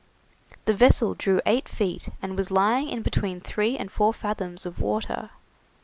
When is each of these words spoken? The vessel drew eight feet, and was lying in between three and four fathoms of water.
The 0.65 0.73
vessel 0.73 1.13
drew 1.13 1.41
eight 1.45 1.69
feet, 1.69 2.09
and 2.23 2.35
was 2.35 2.49
lying 2.49 2.89
in 2.89 3.03
between 3.03 3.39
three 3.39 3.77
and 3.77 3.91
four 3.91 4.15
fathoms 4.15 4.65
of 4.65 4.79
water. 4.79 5.29